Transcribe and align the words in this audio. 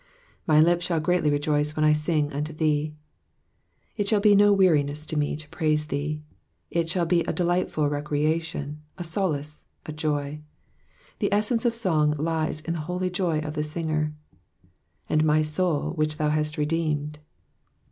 23. 0.45 0.63
*'J/y 0.63 0.73
lips 0.73 0.87
sJiall 0.89 1.03
greatly 1.03 1.29
rejoice 1.29 1.75
when 1.75 1.85
1 1.85 1.93
sing 1.93 2.33
unto 2.33 2.51
thee,'*'* 2.51 2.95
It 3.95 4.07
shall 4.07 4.19
be 4.19 4.33
no 4.33 4.51
weariness 4.51 5.05
to 5.05 5.15
me 5.15 5.35
to 5.35 5.47
praise 5.49 5.85
thee. 5.85 6.21
It 6.71 6.89
shall 6.89 7.05
be 7.05 7.21
a 7.25 7.31
delightful 7.33 7.87
recreation, 7.87 8.81
a 8.97 9.03
solace, 9.03 9.63
a 9.85 9.91
joy. 9.93 10.41
The 11.19 11.31
essence 11.31 11.65
of 11.65 11.75
song 11.75 12.15
lies 12.17 12.61
in 12.61 12.73
the 12.73 12.79
holy 12.89 13.11
joy 13.11 13.41
of 13.41 13.53
the 13.53 13.61
singer. 13.61 14.15
^'Andmy 15.07 15.45
soul, 15.45 15.91
which 15.91 16.17
thou 16.17 16.29
hast 16.31 16.57
redeemed.'''' 16.57 17.19